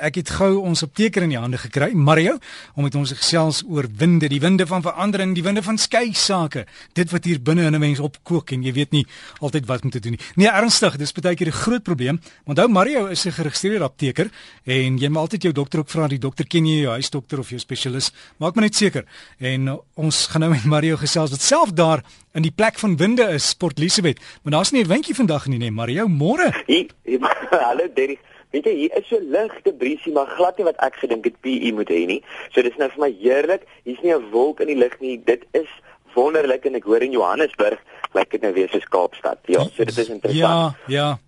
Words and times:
Ek 0.00 0.16
het 0.16 0.30
gou 0.32 0.54
ons 0.64 0.80
apteker 0.82 1.24
in 1.26 1.32
die 1.34 1.38
hande 1.38 1.58
gekry, 1.60 1.90
Mario, 1.92 2.38
om 2.74 2.86
met 2.86 2.94
ons 2.96 3.12
gesels 3.12 3.60
oor 3.68 3.84
winde, 4.00 4.30
die 4.32 4.40
winde 4.40 4.64
van 4.68 4.82
verandering, 4.84 5.34
die 5.36 5.44
winde 5.44 5.62
van 5.62 5.76
skei 5.78 6.14
sake. 6.16 6.64
Dit 6.96 7.12
wat 7.12 7.26
hier 7.28 7.40
binne 7.40 7.66
in 7.68 7.74
'n 7.74 7.80
mens 7.80 8.00
opkook 8.00 8.52
en 8.52 8.62
jy 8.62 8.72
weet 8.72 8.92
nie 8.92 9.06
altyd 9.40 9.66
wat 9.66 9.84
om 9.84 9.90
te 9.90 10.00
doen 10.00 10.12
nie. 10.12 10.20
Nee, 10.36 10.48
ernstig, 10.48 10.96
dis 10.96 11.12
baie 11.12 11.36
keer 11.36 11.48
'n 11.48 11.52
groot 11.52 11.82
probleem. 11.82 12.20
Onthou 12.46 12.68
Mario 12.68 13.06
is 13.06 13.26
'n 13.26 13.32
geregistreerde 13.32 13.84
apteker 13.84 14.30
en 14.64 14.98
jy 14.98 15.08
moet 15.08 15.18
altyd 15.18 15.42
jou 15.42 15.52
dokter 15.52 15.78
ook 15.80 15.90
vra, 15.90 16.08
die 16.08 16.18
dokter 16.18 16.46
ken 16.46 16.66
jy 16.66 16.80
jou 16.80 16.92
huisdokter 16.92 17.38
of 17.38 17.48
jou 17.48 17.58
spesialis. 17.58 18.12
Maak 18.38 18.54
maar 18.54 18.64
net 18.64 18.74
seker. 18.74 19.04
En 19.38 19.80
ons 19.94 20.26
gaan 20.26 20.40
nou 20.40 20.50
met 20.52 20.64
Mario 20.64 20.96
gesels 20.96 21.30
wat 21.30 21.40
self 21.40 21.72
daar 21.72 22.02
in 22.34 22.42
die 22.42 22.52
plek 22.52 22.78
van 22.78 22.96
winde 22.96 23.22
is, 23.22 23.54
Port 23.54 23.78
Elizabeth. 23.78 24.20
Maar 24.42 24.52
daar's 24.52 24.70
nie 24.70 24.82
'n 24.82 24.88
windjie 24.88 25.14
vandag 25.14 25.46
nie, 25.46 25.58
nee, 25.58 25.70
Mario, 25.70 26.08
môre. 26.08 26.64
Hallo 27.50 27.88
Derek. 27.94 28.29
Weet 28.50 28.66
jy, 28.66 28.74
hier 28.74 28.96
is 28.98 29.06
so 29.06 29.20
ligte 29.22 29.72
briesie, 29.78 30.12
maar 30.12 30.26
glad 30.26 30.58
nie 30.58 30.66
wat 30.66 30.80
ek 30.82 30.98
gedink 31.02 31.28
het 31.28 31.38
PE 31.44 31.70
moet 31.76 31.90
hê 31.92 32.02
nie. 32.10 32.18
So 32.50 32.62
dis 32.66 32.76
nou 32.80 32.88
vir 32.90 33.04
my 33.04 33.10
heerlik. 33.20 33.66
Hier's 33.86 34.02
nie 34.02 34.14
'n 34.14 34.30
wolk 34.30 34.60
in 34.60 34.66
die 34.66 34.80
lug 34.80 34.98
nie. 35.00 35.16
Dit 35.24 35.46
is 35.52 35.70
wonderlik 36.14 36.66
en 36.66 36.74
ek 36.74 36.84
hoor 36.84 37.02
in 37.02 37.12
Johannesburg 37.12 37.78
lyk 38.14 38.30
dit 38.30 38.42
nou 38.42 38.52
weer 38.52 38.68
soos 38.68 38.88
Kaapstad. 38.90 39.38
Ja, 39.46 39.62
so 39.62 39.84
dit 39.84 39.98
is 39.98 40.08
interessant. 40.08 40.34
Ja, 40.34 40.74
ja. 40.86 41.18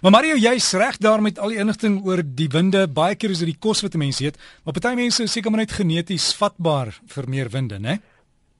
Maar 0.00 0.10
Mario, 0.10 0.36
jy's 0.36 0.72
reg 0.72 0.96
daar 0.96 1.22
met 1.22 1.38
al 1.38 1.48
die 1.48 1.58
inligting 1.58 2.00
oor 2.06 2.22
die 2.24 2.48
winde. 2.52 2.86
Baie 2.88 3.16
keer 3.16 3.30
is 3.30 3.38
dit 3.42 3.52
die 3.52 3.58
kos 3.58 3.82
wat 3.82 3.96
mense 4.00 4.24
eet, 4.24 4.38
maar 4.64 4.76
party 4.76 4.94
mense 4.94 5.22
is 5.22 5.32
seker 5.32 5.50
maar 5.50 5.64
net 5.64 5.72
geneties 5.72 6.34
vatbaar 6.36 6.92
vir 7.14 7.28
meer 7.28 7.48
winde, 7.48 7.78
né? 7.78 8.00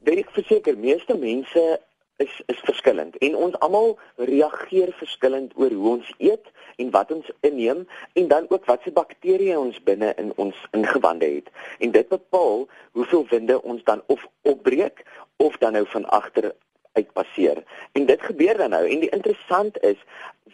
Dit 0.05 0.27
verseker, 0.33 0.77
meeste 0.77 1.17
mense 1.17 1.81
is 2.21 2.33
is 2.53 2.61
verskillend 2.69 3.17
en 3.25 3.37
ons 3.37 3.57
almal 3.65 3.95
reageer 4.17 4.93
verskillend 4.99 5.53
oor 5.57 5.73
hoe 5.73 5.93
ons 5.97 6.09
eet 6.19 6.51
en 6.81 6.91
wat 6.97 7.13
ons 7.13 7.31
inneem 7.47 7.85
en 8.13 8.29
dan 8.29 8.47
ook 8.49 8.65
wat 8.71 8.83
se 8.85 8.93
bakterieë 8.97 9.59
ons 9.59 9.83
binne 9.89 10.13
in 10.17 10.33
ons 10.37 10.57
ingewande 10.77 11.29
het. 11.29 11.53
En 11.79 11.93
dit 11.97 12.09
bepaal 12.09 12.67
hoeveel 12.97 13.27
winde 13.31 13.63
ons 13.63 13.85
dan 13.85 14.03
of 14.07 14.27
opbreek 14.43 15.05
of 15.37 15.57
dan 15.63 15.73
nou 15.73 15.87
van 15.87 16.09
agter 16.09 16.53
uitpasseer 16.93 17.63
en 17.93 18.07
dit 18.07 18.23
gebeur 18.23 18.57
dan 18.57 18.71
nou. 18.75 18.85
En 18.89 19.01
die 19.05 19.13
interessant 19.15 19.79
is 19.87 19.99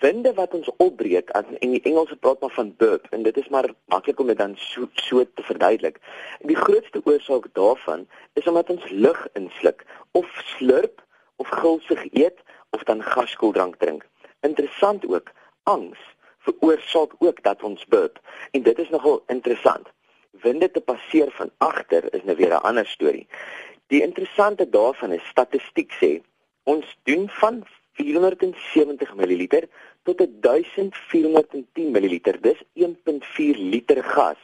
winde 0.00 0.32
wat 0.36 0.54
ons 0.54 0.68
opbreek 0.76 1.30
as 1.38 1.48
in 1.58 1.72
die 1.76 1.82
Engelse 1.88 2.16
praat 2.16 2.40
maar 2.40 2.52
van 2.58 2.74
burp 2.76 3.06
en 3.16 3.22
dit 3.24 3.36
is 3.40 3.48
maar 3.48 3.68
maklik 3.92 4.20
om 4.20 4.30
dit 4.32 4.38
dan 4.38 4.56
so 4.60 4.88
so 4.92 5.24
te 5.24 5.42
verduidelik. 5.42 6.00
En 6.40 6.52
die 6.52 6.58
grootste 6.58 7.00
oorsaak 7.04 7.48
daarvan 7.52 8.06
is 8.34 8.46
omdat 8.46 8.70
ons 8.70 8.90
lug 8.90 9.26
insluk 9.32 9.86
of 10.12 10.28
slurp 10.56 11.02
of 11.36 11.48
gulsig 11.48 12.04
eet 12.12 12.44
of 12.70 12.84
dan 12.84 13.02
gaskooldrank 13.02 13.76
drink. 13.76 14.06
Interessant 14.40 15.06
ook, 15.08 15.32
angs 15.62 16.00
veroorsaak 16.46 17.12
ook 17.18 17.42
dat 17.42 17.62
ons 17.62 17.84
burp 17.92 18.20
en 18.50 18.62
dit 18.62 18.78
is 18.78 18.90
nogal 18.94 19.22
interessant. 19.26 19.86
Winde 20.42 20.70
te 20.70 20.80
passeer 20.80 21.30
van 21.38 21.50
agter 21.58 22.14
is 22.14 22.24
nou 22.24 22.36
weer 22.36 22.54
'n 22.54 22.66
ander 22.68 22.86
storie. 22.86 23.26
Die 23.86 24.02
interessante 24.02 24.68
daarvan 24.68 25.12
is 25.12 25.26
statistiek 25.30 25.92
sê 26.00 26.20
ons 26.64 26.86
doen 27.02 27.28
van 27.28 27.64
470 27.92 29.14
ml 29.14 29.46
tot 30.02 30.26
1410 30.40 31.90
ml. 31.90 32.20
Dis 32.40 32.62
1.4 32.74 33.58
liter 33.72 34.04
gas 34.04 34.40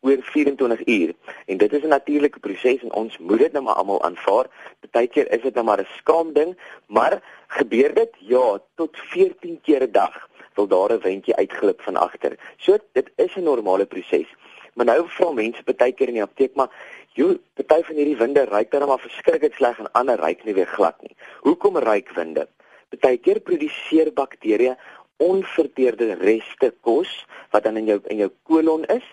oor 0.00 0.22
24 0.22 0.86
uur. 0.86 1.14
En 1.46 1.56
dit 1.56 1.72
is 1.72 1.82
'n 1.82 1.88
natuurlike 1.88 2.38
proses 2.38 2.82
en 2.82 2.92
ons 2.92 3.18
moet 3.18 3.38
dit 3.38 3.52
nou 3.52 3.64
maar 3.64 3.74
almal 3.74 4.02
aanvaar. 4.02 4.46
Partykeer 4.80 5.30
is 5.30 5.42
dit 5.42 5.54
nou 5.54 5.66
maar 5.66 5.80
'n 5.80 5.88
skaam 5.96 6.32
ding, 6.32 6.56
maar 6.86 7.22
gebeur 7.46 7.94
dit? 7.94 8.10
Ja, 8.18 8.58
tot 8.74 8.96
14 8.96 9.60
keer 9.62 9.82
'n 9.82 9.92
dag 9.92 10.28
wil 10.56 10.66
daar 10.66 10.92
'n 10.92 11.04
windjie 11.04 11.36
uitglip 11.36 11.80
van 11.82 11.96
agter. 11.96 12.36
So 12.56 12.78
dit 12.92 13.10
is 13.16 13.36
'n 13.36 13.42
normale 13.42 13.86
proses. 13.86 14.28
Maar 14.74 14.86
nou 14.86 15.08
vra 15.08 15.30
mense 15.32 15.62
partykeer 15.62 16.08
in 16.08 16.18
die 16.18 16.22
apteek, 16.22 16.54
maar 16.54 16.70
jy, 17.16 17.38
party 17.54 17.82
van 17.82 17.96
hierdie 17.96 18.16
winde 18.16 18.44
ruik 18.44 18.70
dan 18.70 18.88
maar 18.88 19.00
verskriklik 19.00 19.54
sleg 19.54 19.78
en 19.78 19.92
ander 19.92 20.18
ruik 20.20 20.44
nie 20.44 20.54
weer 20.54 20.66
glad 20.66 21.02
nie. 21.02 21.16
Hoekom 21.40 21.78
ruik 21.78 22.10
winde? 22.10 22.48
Partykeer 22.88 23.40
produseer 23.40 24.12
bakterieë 24.12 24.76
onverteerde 25.16 26.14
reste 26.20 26.74
kos 26.80 27.26
wat 27.50 27.64
dan 27.64 27.76
in 27.76 27.84
jou 27.84 28.00
in 28.12 28.16
jou 28.16 28.30
kolon 28.42 28.84
is 28.84 29.04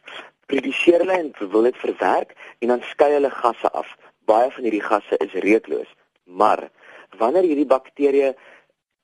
produseer 0.52 1.00
hulle 1.00 1.18
en 1.18 1.32
wil 1.40 1.70
dit 1.70 1.78
verwerk 1.80 2.36
en 2.60 2.74
dan 2.74 2.82
skei 2.92 3.14
hulle 3.14 3.32
gasse 3.32 3.72
af. 3.72 3.96
Baie 4.28 4.52
van 4.52 4.68
hierdie 4.68 4.84
gasse 4.84 5.18
is 5.24 5.34
reukloos. 5.46 5.90
Maar 6.24 6.68
wanneer 7.18 7.48
hierdie 7.48 7.70
bakterieë 7.70 8.34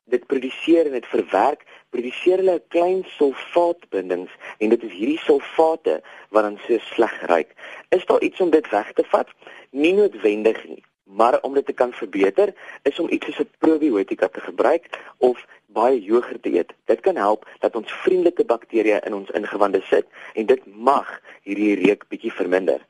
dit 0.09 0.25
produseer 0.25 0.85
en 0.85 0.95
dit 0.97 1.07
verwerk, 1.11 1.65
produseer 1.89 2.41
hulle 2.41 2.57
klein 2.73 3.03
sulfaatbindings 3.17 4.31
en 4.57 4.73
dit 4.73 4.83
is 4.83 4.93
hierdie 4.93 5.21
sulfate 5.23 5.99
wat 6.35 6.45
dan 6.47 6.59
so 6.65 6.77
sleg 6.91 7.15
ruik. 7.31 7.55
Is 7.95 8.05
daar 8.05 8.21
iets 8.21 8.39
om 8.39 8.49
dit 8.53 8.69
weg 8.69 8.93
te 8.93 9.05
vat? 9.13 9.31
Nie 9.71 9.93
noodwendig 9.93 10.61
nie. 10.67 10.83
Maar 11.09 11.39
om 11.41 11.53
dit 11.53 11.65
te 11.65 11.73
kan 11.73 11.93
verbeter, 11.93 12.53
is 12.83 12.99
om 12.99 13.09
iets 13.09 13.25
soos 13.25 13.39
'n 13.39 13.49
probiotika 13.57 14.27
te 14.27 14.41
gebruik 14.41 14.89
of 15.17 15.45
baie 15.65 16.01
jogurt 16.01 16.43
te 16.43 16.53
eet. 16.53 16.73
Dit 16.85 16.99
kan 16.99 17.15
help 17.15 17.47
dat 17.59 17.75
ons 17.75 17.91
vriendelike 17.91 18.45
bakterieë 18.45 19.01
in 19.05 19.13
ons 19.13 19.29
ingewande 19.29 19.81
sit 19.81 20.05
en 20.33 20.45
dit 20.45 20.61
mag 20.65 21.21
hierdie 21.43 21.75
reuk 21.85 22.05
bietjie 22.09 22.33
verminder. 22.33 22.85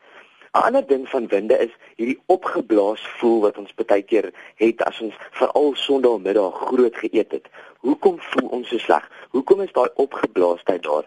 'n 0.49 0.57
Ander 0.57 0.87
ding 0.87 1.09
van 1.09 1.27
winde 1.27 1.57
is 1.57 1.73
hierdie 1.95 2.21
opgeblaas 2.25 3.01
voel 3.17 3.41
wat 3.41 3.57
ons 3.57 3.73
baie 3.73 4.01
keer 4.01 4.31
het 4.55 4.79
as 4.83 5.01
ons 5.01 5.17
veral 5.37 5.75
Sondagmiddag 5.77 6.55
groot 6.69 6.95
geëet 6.97 7.31
het. 7.31 7.45
Hoekom 7.85 8.15
voel 8.19 8.47
ons 8.57 8.67
so 8.67 8.77
sleg? 8.77 9.05
Hoekom 9.29 9.61
is 9.61 9.75
daai 9.77 9.89
opgeblaasheid 9.93 10.83
daar? 10.83 11.05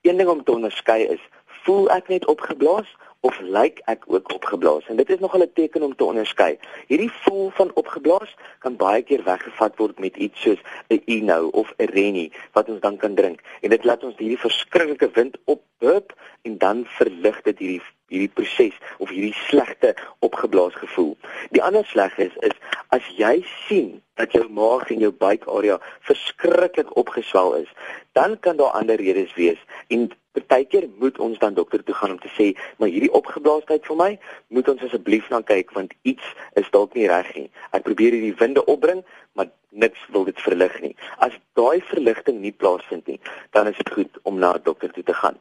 Een 0.00 0.16
ding 0.16 0.28
om 0.28 0.40
te 0.44 0.52
onderskei 0.52 1.04
is, 1.04 1.20
voel 1.66 1.90
ek 1.92 2.08
net 2.08 2.24
opgeblaas 2.32 2.88
of 3.20 3.36
lyk 3.40 3.82
ek 3.92 4.08
ook 4.08 4.32
opgeblaas? 4.34 4.88
En 4.88 4.96
dit 4.96 5.10
is 5.10 5.20
nogal 5.20 5.44
'n 5.44 5.52
teken 5.52 5.82
om 5.82 5.96
te 5.96 6.04
onderskei. 6.04 6.58
Hierdie 6.86 7.12
voel 7.12 7.50
van 7.50 7.70
opgeblaas 7.74 8.34
kan 8.58 8.76
baie 8.76 9.02
keer 9.02 9.24
weggevat 9.24 9.76
word 9.76 9.98
met 9.98 10.16
iets 10.16 10.40
soos 10.40 10.64
'n 10.88 11.02
Eno 11.04 11.48
of 11.52 11.74
'n 11.76 11.92
Rennie 11.92 12.32
wat 12.52 12.68
ons 12.68 12.80
dan 12.80 12.96
kan 12.96 13.14
drink. 13.14 13.40
En 13.60 13.70
dit 13.70 13.84
laat 13.84 14.04
ons 14.04 14.16
hierdie 14.16 14.40
verskriklike 14.48 15.10
wind 15.12 15.36
opbup 15.44 16.16
en 16.42 16.58
dan 16.58 16.84
verlig 16.86 17.42
dit 17.42 17.58
hierdie 17.58 17.82
hierdie 18.08 18.32
proses 18.32 18.76
of 18.98 19.12
hierdie 19.12 19.36
slegte 19.46 19.94
opgeblaas 20.24 20.74
gevoel. 20.80 21.16
Die 21.54 21.62
ander 21.62 21.86
sleg 21.86 22.16
is 22.18 22.34
is 22.48 22.56
as 22.96 23.04
jy 23.16 23.38
sien 23.68 23.98
dat 24.18 24.32
jou 24.34 24.48
maag 24.50 24.90
en 24.90 25.04
jou 25.04 25.12
buikarea 25.12 25.78
verskriklik 26.08 26.90
opgeswel 26.96 27.54
is, 27.62 27.68
dan 28.12 28.38
kan 28.40 28.56
daar 28.56 28.74
ander 28.80 28.96
redes 28.96 29.34
wees 29.36 29.60
en 29.88 30.08
Partykeer 30.38 30.86
moet 30.98 31.18
ons 31.18 31.38
dan 31.38 31.54
dokter 31.54 31.82
toe 31.84 31.94
gaan 31.94 32.10
om 32.14 32.18
te 32.22 32.30
sê, 32.36 32.52
maar 32.78 32.90
hierdie 32.92 33.12
opgeblaasheid 33.16 33.86
vir 33.88 33.98
my, 33.98 34.10
moet 34.54 34.68
ons 34.70 34.84
asseblief 34.86 35.26
na 35.32 35.40
kyk 35.50 35.72
want 35.76 35.94
iets 36.06 36.34
is 36.60 36.68
dalk 36.74 36.94
nie 36.94 37.08
reg 37.10 37.30
nie. 37.34 37.48
Ek 37.74 37.86
probeer 37.88 38.14
hierdie 38.14 38.36
winde 38.38 38.64
opbring, 38.70 39.02
maar 39.34 39.50
niks 39.70 40.04
wil 40.14 40.28
dit 40.28 40.46
verlig 40.46 40.78
nie. 40.84 40.94
As 41.24 41.34
daai 41.58 41.82
verligting 41.90 42.42
nie 42.44 42.54
plaasvind 42.54 43.10
nie, 43.10 43.18
dan 43.56 43.72
is 43.72 43.78
dit 43.82 43.94
goed 43.96 44.22
om 44.22 44.38
na 44.38 44.54
'n 44.54 44.62
dokter 44.64 44.92
toe 44.92 45.04
te 45.04 45.16
gaan. 45.22 45.38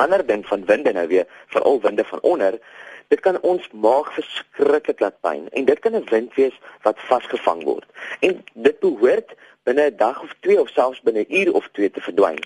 Ander 0.00 0.24
ding 0.26 0.46
van 0.48 0.64
winde 0.64 0.92
nou 0.96 1.06
weer, 1.08 1.26
veral 1.52 1.80
winde 1.80 2.04
van 2.08 2.20
onder, 2.32 2.58
dit 3.12 3.20
kan 3.20 3.40
ons 3.40 3.66
maag 3.84 4.12
verskriklik 4.14 5.00
laat 5.02 5.18
pyn 5.24 5.48
en 5.58 5.64
dit 5.68 5.78
kan 5.84 5.96
'n 5.98 6.08
wind 6.10 6.34
wees 6.34 6.56
wat 6.82 7.02
vasgevang 7.10 7.62
word. 7.64 7.88
En 8.20 8.44
dit 8.54 8.78
behoort 8.80 9.34
binne 9.64 9.90
'n 9.90 9.96
dag 9.96 10.22
of 10.22 10.34
2 10.40 10.60
of 10.60 10.68
selfs 10.68 11.00
binne 11.00 11.24
'n 11.28 11.34
uur 11.40 11.52
of 11.54 11.68
2 11.72 11.90
te 11.90 12.00
verdwyn. 12.00 12.40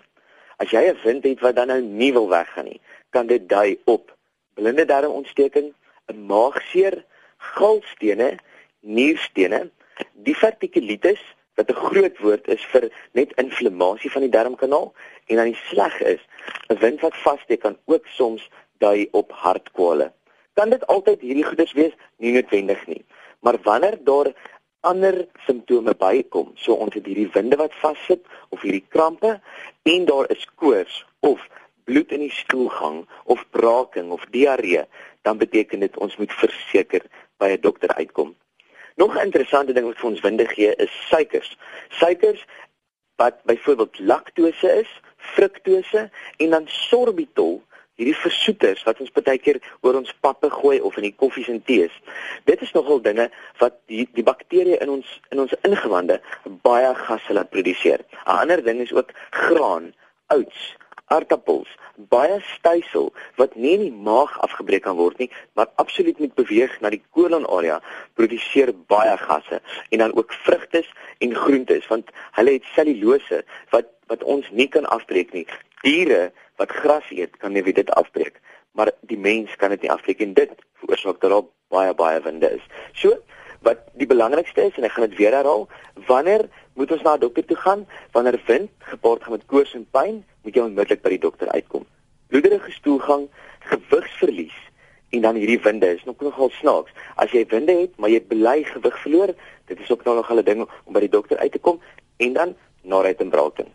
As 0.56 0.70
jy 0.70 0.82
'n 0.88 0.98
wind 1.04 1.24
het 1.24 1.40
wat 1.40 1.56
dan 1.56 1.66
nou 1.66 1.80
nie 1.80 2.12
wil 2.12 2.28
weggaan 2.28 2.64
nie, 2.64 2.80
kan 3.10 3.26
dit 3.26 3.48
dui 3.48 3.78
op 3.84 4.16
blinde 4.54 4.84
darmontsteking, 4.84 5.74
'n 6.06 6.26
maagseer, 6.26 7.04
galstene, 7.36 8.38
nierstene, 8.80 9.70
divertikulitis 10.12 11.20
wat 11.54 11.70
'n 11.70 11.82
groot 11.88 12.18
woord 12.18 12.48
is 12.48 12.64
vir 12.72 12.90
net 13.12 13.32
inflammasie 13.36 14.10
van 14.10 14.22
die 14.22 14.30
darmkanaal 14.30 14.92
en 15.26 15.36
dan 15.36 15.52
die 15.52 15.62
sleg 15.70 16.00
is, 16.00 16.20
'n 16.68 16.78
wind 16.78 17.00
wat 17.00 17.16
vassteek 17.16 17.60
kan 17.60 17.78
ook 17.84 18.06
soms 18.06 18.50
dui 18.78 19.08
op 19.10 19.32
hartkwale. 19.32 20.12
Kan 20.54 20.70
dit 20.70 20.86
altyd 20.86 21.20
hierdie 21.20 21.44
goeders 21.44 21.72
wees? 21.72 21.92
Nie 22.16 22.32
noodwendig 22.32 22.86
nie. 22.86 23.04
Maar 23.40 23.56
wanneer 23.62 23.98
daar 24.04 24.32
ander 24.80 25.26
simptome 25.46 25.94
bykom. 25.94 26.52
So 26.54 26.72
ons 26.72 26.94
het 26.94 27.06
hierdie 27.06 27.30
winde 27.32 27.56
wat 27.56 27.74
vassit 27.80 28.26
of 28.48 28.62
hierdie 28.62 28.84
krampe 28.88 29.40
en 29.82 30.04
daar 30.04 30.30
is 30.30 30.46
koors 30.54 31.06
of 31.20 31.40
bloed 31.84 32.12
in 32.12 32.24
die 32.24 32.32
stoelgang 32.32 33.04
of 33.24 33.44
braaking 33.50 34.12
of 34.12 34.24
diarree, 34.30 34.84
dan 35.22 35.38
beteken 35.38 35.80
dit 35.80 35.96
ons 35.96 36.16
moet 36.16 36.32
verseker 36.32 37.04
by 37.38 37.52
'n 37.56 37.60
dokter 37.60 37.94
uitkom. 37.94 38.34
Nog 38.96 39.14
'n 39.16 39.24
interessante 39.24 39.72
ding 39.72 39.86
wat 39.86 39.98
vir 39.98 40.10
ons 40.10 40.20
winde 40.20 40.46
gee 40.46 40.74
is 40.76 40.92
suikers. 41.08 41.56
Suikers 41.88 42.44
wat 43.16 43.42
byvoorbeeld 43.44 43.98
laktose 43.98 44.70
is, 44.80 45.00
fruktose 45.16 46.10
en 46.36 46.50
dan 46.50 46.64
sorbitol 46.66 47.62
hierdie 47.94 48.16
versoeters 48.16 48.82
wat 48.86 49.00
ons 49.02 49.12
baie 49.14 49.38
keer 49.38 49.60
oor 49.80 49.98
ons 50.00 50.14
pappe 50.20 50.50
gooi 50.50 50.80
of 50.80 50.96
in 50.98 51.08
die 51.08 51.14
koffies 51.14 51.50
en 51.52 51.62
tees. 51.62 51.94
Dit 52.44 52.62
is 52.66 52.72
nogal 52.74 53.02
dinge 53.02 53.28
wat 53.58 53.76
die 53.90 54.06
die 54.16 54.26
bakterieë 54.26 54.80
in 54.82 54.90
ons 54.96 55.20
in 55.30 55.42
ons 55.44 55.54
ingewande 55.62 56.20
baie 56.66 56.94
gasse 57.06 57.36
laat 57.36 57.50
produseer. 57.54 58.02
'n 58.26 58.38
Ander 58.38 58.62
ding 58.62 58.80
is 58.80 58.92
ook 58.92 59.12
graan, 59.30 59.92
oats, 60.34 60.74
aardappels, 61.12 61.68
baie 62.10 62.38
stysel 62.54 63.10
wat 63.38 63.54
nie 63.56 63.74
in 63.76 63.84
die 63.86 64.04
maag 64.06 64.32
afgebreek 64.46 64.84
kan 64.86 64.96
word 64.96 65.18
nie, 65.22 65.30
maar 65.54 65.70
absoluut 65.82 66.18
moet 66.18 66.34
beweeg 66.38 66.74
na 66.80 66.90
die 66.94 67.02
kolonarea, 67.16 67.80
produseer 68.18 68.72
baie 68.90 69.16
gasse 69.20 69.60
en 69.90 70.02
dan 70.02 70.14
ook 70.16 70.32
vrugtes 70.46 70.88
en 71.24 71.34
groentes 71.34 71.86
want 71.92 72.10
hulle 72.38 72.56
het 72.58 72.72
selulose 72.74 73.44
wat 73.74 73.90
wat 74.12 74.24
ons 74.28 74.50
nie 74.52 74.66
kan 74.68 74.84
afbreek 74.92 75.30
nie. 75.32 75.46
Diere 75.80 76.32
wat 76.60 76.72
gras 76.72 77.06
eet 77.08 77.38
kan 77.40 77.54
nie 77.56 77.62
dit 77.64 77.90
afbreek, 77.96 78.36
maar 78.76 78.90
die 79.08 79.16
mens 79.16 79.54
kan 79.56 79.72
dit 79.72 79.86
nie 79.86 79.90
afbreek 79.90 80.20
en 80.20 80.34
dit 80.36 80.52
veroorsaak 80.82 81.22
dat 81.22 81.32
daar 81.32 81.46
baie 81.72 81.94
baie 81.94 82.20
winde 82.20 82.50
is. 82.58 82.66
So 82.92 83.16
wat 83.64 83.80
die 83.98 84.08
belangrikste 84.08 84.68
is 84.68 84.76
en 84.78 84.86
ek 84.86 84.94
gaan 84.96 85.08
dit 85.08 85.18
weer 85.18 85.34
herhaal, 85.36 85.66
wanneer 86.08 86.46
moet 86.74 86.92
ons 86.92 87.02
na 87.02 87.14
'n 87.14 87.20
dokter 87.20 87.44
toe 87.44 87.56
gaan? 87.56 87.86
Wanneer 88.12 88.40
wind 88.46 88.70
gepaard 88.78 89.22
gaan 89.22 89.32
met 89.32 89.46
koors 89.46 89.74
en 89.74 89.86
pyn, 89.90 90.24
moet 90.42 90.54
jy 90.54 90.62
onmiddellik 90.62 91.02
by 91.02 91.08
die 91.08 91.24
dokter 91.26 91.48
uitkom. 91.48 91.86
Bloederige 92.28 92.70
stoelgang, 92.70 93.28
gewigsverlies 93.60 94.56
en 95.10 95.20
dan 95.20 95.34
hierdie 95.34 95.60
winde 95.62 95.94
is 95.94 96.04
nog 96.04 96.20
nogal 96.20 96.50
snaaks. 96.50 96.90
As 97.16 97.30
jy 97.30 97.46
winde 97.48 97.72
het, 97.72 97.96
maar 97.96 98.10
jy 98.10 98.20
bly 98.20 98.64
gewig 98.64 98.98
verloor, 99.02 99.34
dit 99.70 99.80
is 99.80 99.90
ook 99.90 100.04
nou 100.04 100.16
nog 100.16 100.30
'n 100.30 100.44
ding 100.44 100.60
om 100.84 100.92
by 100.92 101.00
die 101.00 101.08
dokter 101.08 101.38
uit 101.38 101.52
te 101.52 101.58
kom 101.58 101.80
en 102.16 102.32
dan 102.32 102.54
na 102.82 103.00
ry 103.00 103.14
en 103.18 103.30
braaking. 103.30 103.68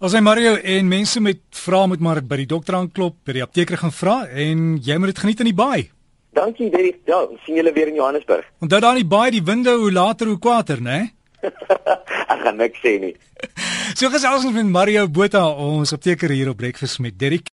As 0.00 0.12
hy 0.12 0.20
Mario 0.20 0.54
en 0.54 0.88
mense 0.88 1.20
met 1.20 1.40
vra 1.50 1.86
moet 1.86 2.00
maar 2.00 2.20
by 2.22 2.36
die 2.36 2.46
dokter 2.46 2.74
aanklop, 2.74 3.14
by 3.24 3.32
die 3.32 3.42
apteker 3.42 3.76
gaan 3.76 3.92
vra 3.92 4.26
en 4.26 4.76
jy 4.82 4.98
moet 4.98 5.14
dit 5.14 5.18
geniet 5.18 5.40
in 5.40 5.46
die 5.46 5.54
baai. 5.54 5.93
Dankie 6.34 6.70
Derek. 6.70 7.02
Ja, 7.06 7.22
sien 7.44 7.58
julle 7.60 7.72
weer 7.72 7.90
in 7.92 8.00
Johannesburg. 8.00 8.46
Onthou 8.64 8.80
dan 8.82 8.98
die 8.98 9.06
baie 9.06 9.30
die 9.34 9.44
winde 9.44 9.76
hoe 9.78 9.92
later 9.92 10.32
hoe 10.32 10.38
kwater, 10.38 10.82
né? 10.82 11.12
Ek 12.32 12.40
gaan 12.42 12.56
niks 12.60 12.82
sê 12.84 12.98
nie. 13.02 13.14
So 13.94 14.08
gesels 14.10 14.42
ons 14.48 14.54
met 14.56 14.66
Mario 14.66 15.04
Botha, 15.06 15.44
ons 15.46 15.92
apteker 15.94 16.32
hier 16.34 16.48
op 16.50 16.56
Breakfast 16.58 16.98
met 17.04 17.14
Derek 17.20 17.52